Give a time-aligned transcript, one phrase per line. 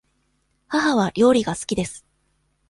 [0.69, 2.03] 母は料理が好きです。